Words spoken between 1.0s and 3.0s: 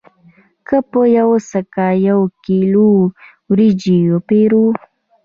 یوه سکه یو کیلو